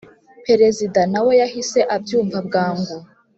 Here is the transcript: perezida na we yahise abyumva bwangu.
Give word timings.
perezida 0.45 1.01
na 1.11 1.19
we 1.25 1.31
yahise 1.41 1.79
abyumva 1.95 2.37
bwangu. 2.47 2.95